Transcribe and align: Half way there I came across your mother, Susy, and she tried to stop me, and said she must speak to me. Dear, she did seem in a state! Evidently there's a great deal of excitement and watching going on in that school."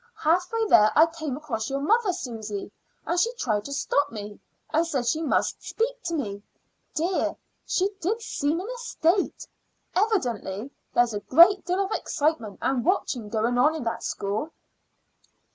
Half 0.15 0.51
way 0.51 0.65
there 0.65 0.91
I 0.95 1.05
came 1.05 1.37
across 1.37 1.69
your 1.69 1.79
mother, 1.79 2.11
Susy, 2.11 2.71
and 3.05 3.19
she 3.19 3.31
tried 3.35 3.65
to 3.65 3.71
stop 3.71 4.11
me, 4.11 4.39
and 4.73 4.87
said 4.87 5.05
she 5.05 5.21
must 5.21 5.61
speak 5.61 6.01
to 6.05 6.15
me. 6.15 6.41
Dear, 6.95 7.35
she 7.67 7.87
did 8.01 8.19
seem 8.19 8.59
in 8.59 8.67
a 8.67 8.77
state! 8.79 9.47
Evidently 9.95 10.71
there's 10.95 11.13
a 11.13 11.19
great 11.19 11.63
deal 11.65 11.85
of 11.85 11.91
excitement 11.91 12.57
and 12.63 12.83
watching 12.83 13.29
going 13.29 13.59
on 13.59 13.75
in 13.75 13.83
that 13.83 14.01
school." 14.01 14.49